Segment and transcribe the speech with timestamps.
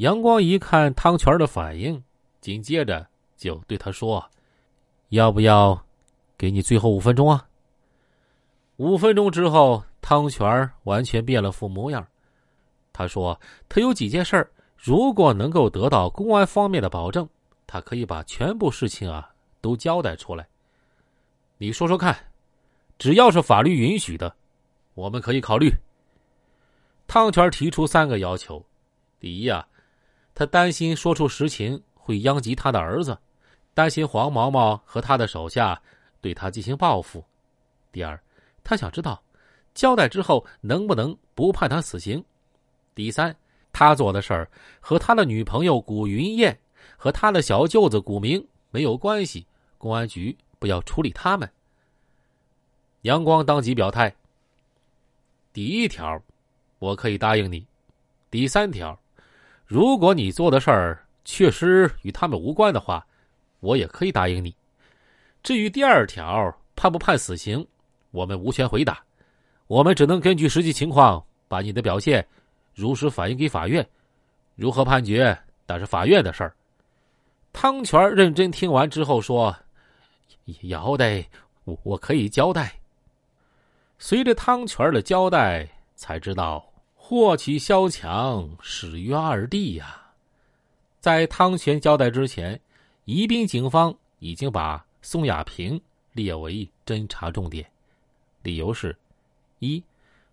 [0.00, 2.02] 杨光一看汤泉的反应，
[2.40, 4.30] 紧接着就对他说
[5.10, 5.78] ：“要不要
[6.38, 7.46] 给你最后五分钟啊？”
[8.78, 12.06] 五分钟之后，汤泉完全变了副模样。
[12.94, 17.28] 他说：“他有几件事儿，如果能够得到公安方面的保证，
[17.66, 19.30] 他可以把全部事情啊
[19.60, 20.48] 都交代出来。
[21.58, 22.16] 你说说看，
[22.96, 24.34] 只要是法律允许的，
[24.94, 25.70] 我们可以考虑。”
[27.06, 28.64] 汤泉提出三个要求：
[29.18, 29.66] 第一啊。
[30.40, 33.18] 他担心说出实情会殃及他的儿子，
[33.74, 35.78] 担心黄毛毛和他的手下
[36.22, 37.22] 对他进行报复。
[37.92, 38.18] 第二，
[38.64, 39.22] 他想知道
[39.74, 42.24] 交代之后能不能不判他死刑。
[42.94, 43.36] 第三，
[43.70, 44.50] 他做的事儿
[44.80, 46.58] 和他的女朋友古云燕
[46.96, 51.46] 和他的小舅子古明没有关系，公安局不要处理他们。
[53.02, 54.16] 杨光当即表态：
[55.52, 56.18] 第一条，
[56.78, 57.60] 我可以答应你；
[58.30, 58.98] 第三条。
[59.70, 63.06] 如果你做的事儿确实与他们无关的话，
[63.60, 64.52] 我也可以答应你。
[65.44, 67.64] 至于第二条判不判死刑，
[68.10, 69.00] 我们无权回答，
[69.68, 72.26] 我们只能根据实际情况把你的表现
[72.74, 73.88] 如实反映给法院。
[74.56, 76.52] 如何判决，那是法院的事儿。
[77.52, 79.56] 汤泉认真听完之后说
[80.62, 81.24] ：“要得，
[81.62, 82.74] 我我可以交代。”
[84.00, 86.66] 随着汤泉的交代，才知道。
[87.10, 90.00] 祸起萧墙，始于二弟呀！
[91.00, 92.60] 在汤泉交代之前，
[93.04, 97.68] 宜宾警方已经把宋亚平列为侦查重点。
[98.44, 98.96] 理由是：
[99.58, 99.82] 一，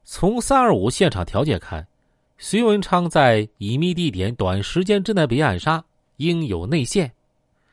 [0.03, 1.87] 从三二五现场条件看，
[2.37, 5.83] 徐文昌在隐秘地点短时间之内被暗杀，
[6.17, 7.11] 应有内线。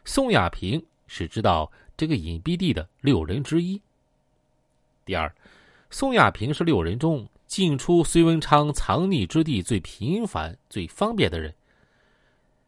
[0.06, 3.78] 宋亚平是知道这个隐蔽地的六人之一。
[5.04, 5.30] 第二，
[5.90, 7.28] 宋亚平是六人中。
[7.46, 11.54] 进出隋文昌藏匿之地最频繁、最方便的人，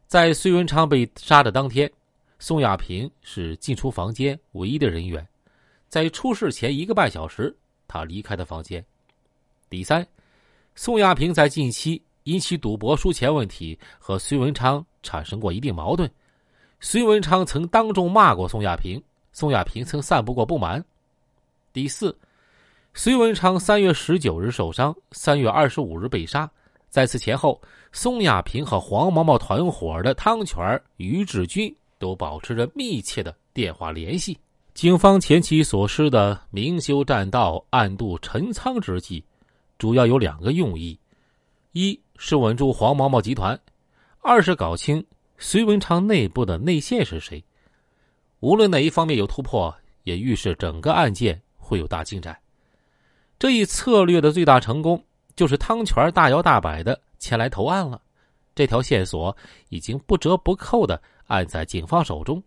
[0.07, 1.91] 在隋文昌被杀的当天，
[2.39, 5.27] 宋亚平是进出房间唯一的人员。
[5.89, 7.57] 在出事前一个半小时，
[7.89, 8.85] 他离开的房间。
[9.69, 10.07] 第三，
[10.75, 16.09] 宋亚平在近期因其赌博输钱问题和隋文昌产生过一定矛盾，
[16.81, 20.85] 隋文昌曾当众骂过宋亚平，宋亚平曾散布过不满。
[21.73, 22.17] 第四。
[22.99, 26.51] 隋文昌三月十九日受伤，三月二十五日被杀。
[26.89, 27.61] 在此前后，
[27.93, 34.39] 宋亚平和黄毛毛团伙的汤泉、于志军都保持着密切的电话联系。
[34.73, 39.23] 警方前期所施的明修栈道、暗度陈仓之计，
[39.77, 40.99] 主要有两个用意：
[41.73, 43.55] 一是稳住黄毛毛集团；
[44.23, 45.05] 二是搞清
[45.37, 47.45] 隋文昌内部的内线是谁。
[48.41, 52.35] 无论哪一方面有突破，也预示整个案件会有大进展。
[53.39, 55.05] 这一策略的最大成功，
[55.35, 58.01] 就是汤泉大摇大摆的前来投案了。
[58.55, 59.37] 这条线索
[59.69, 62.43] 已经不折不扣的按在警方手中，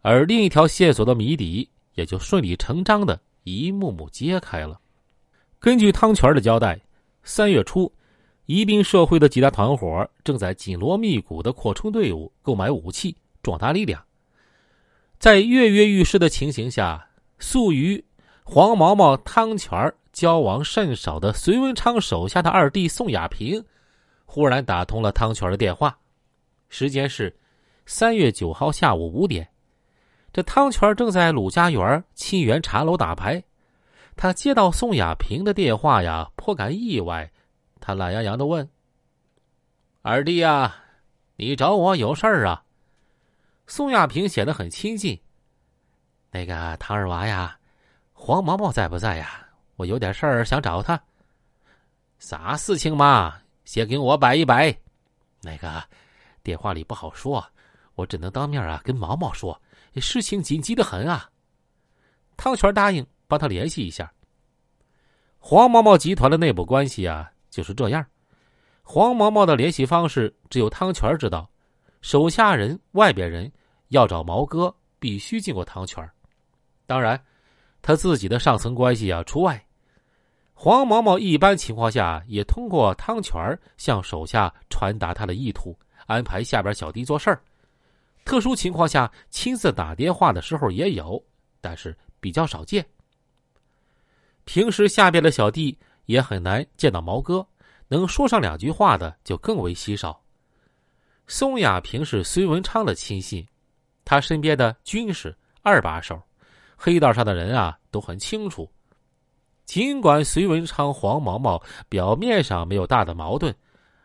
[0.00, 4.80] 而另一条线索的谜底也就顺理成章的一幕幕揭开了。
[5.60, 6.80] 根据汤泉的交代，
[7.22, 7.92] 三月初，
[8.46, 14.04] 宜宾社会的几大团伙正在紧锣密鼓的扩充队伍、购买武器、壮大力量。
[15.20, 17.06] 在跃跃欲试的情形下，
[17.38, 18.04] 素于
[18.44, 23.64] 黄毛毛、汤泉儿交往甚少的隋文昌手下的二弟宋亚平，
[24.26, 25.96] 忽然打通了汤泉的电话，
[26.68, 27.34] 时间是
[27.86, 29.48] 三月九号下午五点。
[30.32, 33.42] 这汤泉正在鲁家园沁园茶楼打牌，
[34.16, 37.30] 他接到宋亚平的电话呀，颇感意外。
[37.80, 38.68] 他懒洋洋的问
[40.02, 40.74] ：“二弟呀，
[41.36, 42.64] 你找我有事儿啊？”
[43.66, 45.20] 宋亚平显得很亲近。
[46.30, 47.58] 那个汤二娃呀，
[48.24, 49.44] 黄毛毛在不在呀？
[49.74, 51.02] 我有点事儿想找他，
[52.20, 53.36] 啥事情嘛？
[53.64, 54.72] 先跟我摆一摆。
[55.40, 55.82] 那个
[56.40, 57.44] 电话里不好说，
[57.96, 59.60] 我只能当面啊跟毛毛说。
[59.96, 61.28] 事情紧急的很啊。
[62.36, 64.08] 汤泉答应帮他联系一下。
[65.40, 68.06] 黄毛毛集团的内部关系啊就是这样，
[68.84, 71.50] 黄毛毛的联系方式只有汤泉知道，
[72.02, 73.50] 手下人、外边人
[73.88, 76.08] 要找毛哥，必须经过汤泉。
[76.86, 77.20] 当然。
[77.82, 79.66] 他自己的上层关系啊除外，
[80.54, 85.76] 黄毛毛一般情况下也通过汤泉向手下传达他的意图，
[86.06, 87.42] 安排下边小弟做事儿。
[88.24, 91.20] 特殊情况下亲自打电话的时候也有，
[91.60, 92.86] 但是比较少见。
[94.44, 95.76] 平时下边的小弟
[96.06, 97.44] 也很难见到毛哥，
[97.88, 100.22] 能说上两句话的就更为稀少。
[101.26, 103.44] 宋亚平是孙文昌的亲信，
[104.04, 106.22] 他身边的军事二把手。
[106.84, 108.68] 黑道上的人啊都很清楚，
[109.64, 113.54] 尽管隋文昌、黄毛毛表面上没有大的矛盾，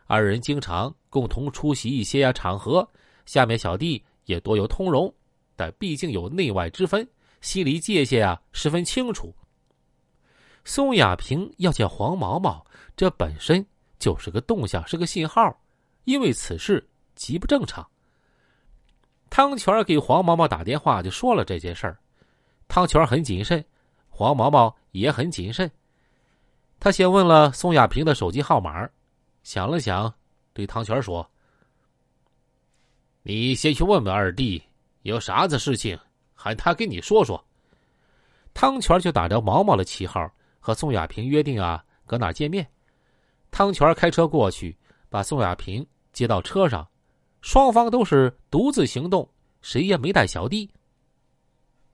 [0.06, 2.88] 二人经常共同出席一些呀场合，
[3.26, 5.12] 下面小弟也多有通融，
[5.56, 7.04] 但毕竟有内外之分，
[7.40, 9.34] 心理界限啊十分清楚。
[10.64, 12.64] 宋亚平要见黄毛毛，
[12.96, 13.66] 这本身
[13.98, 15.52] 就是个动向，是个信号，
[16.04, 17.84] 因为此事极不正常。
[19.30, 21.98] 汤泉给黄毛毛打电话就说了这件事儿，
[22.68, 23.64] 汤泉很谨慎，
[24.08, 25.68] 黄毛毛也很谨慎。
[26.78, 28.88] 他先问了宋亚平的手机号码，
[29.42, 30.14] 想了想，
[30.52, 31.28] 对汤泉说
[33.24, 34.62] ：“你先去问问二弟，
[35.02, 35.98] 有啥子事情，
[36.34, 37.44] 喊他跟你说说。”
[38.54, 40.30] 汤泉就打着毛毛的旗号。
[40.60, 42.66] 和宋亚平约定啊，搁哪见面？
[43.50, 44.76] 汤泉开车过去，
[45.08, 46.86] 把宋亚平接到车上，
[47.40, 49.26] 双方都是独自行动，
[49.62, 50.70] 谁也没带小弟。